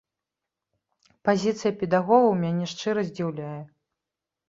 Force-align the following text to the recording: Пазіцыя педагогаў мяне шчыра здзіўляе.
Пазіцыя 1.29 1.71
педагогаў 1.83 2.35
мяне 2.43 2.65
шчыра 2.75 3.01
здзіўляе. 3.15 3.57